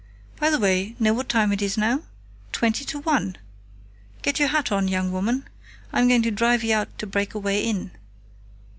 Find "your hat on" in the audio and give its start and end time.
4.39-4.87